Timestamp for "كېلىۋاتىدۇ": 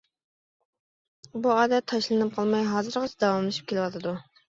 3.73-4.21